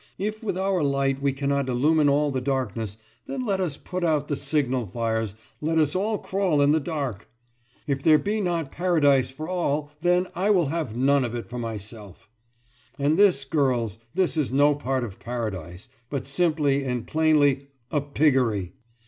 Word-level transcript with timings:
If 0.17 0.41
with 0.41 0.57
our 0.57 0.81
light 0.81 1.21
we 1.21 1.31
cannot 1.31 1.69
illumine 1.69 2.09
all 2.09 2.31
the 2.31 2.41
darkness, 2.41 2.97
then 3.27 3.45
let 3.45 3.61
us 3.61 3.77
put 3.77 4.03
out 4.03 4.29
the 4.29 4.35
signal 4.35 4.87
fires, 4.87 5.35
let 5.61 5.77
us 5.77 5.93
all 5.95 6.17
crawl 6.17 6.59
in 6.59 6.71
the 6.71 6.79
dark! 6.79 7.29
If 7.85 8.01
there 8.01 8.17
be 8.17 8.41
not 8.41 8.71
paradise 8.71 9.29
for 9.29 9.47
all, 9.47 9.91
then 10.01 10.25
I 10.33 10.49
will 10.49 10.69
have 10.69 10.97
none 10.97 11.43
for 11.43 11.59
myself! 11.59 12.27
And 12.97 13.15
this, 13.15 13.45
girls, 13.45 13.99
this 14.15 14.37
is 14.37 14.51
no 14.51 14.73
part 14.73 15.03
of 15.03 15.19
paradise, 15.19 15.87
but 16.09 16.25
simply 16.25 16.83
and 16.83 17.05
plainly 17.05 17.67
a 17.91 18.01
piggery! 18.01 18.73